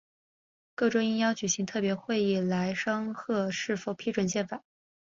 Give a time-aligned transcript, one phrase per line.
[0.73, 4.63] 各州应邀举行特别会议来商榷是否批准宪法。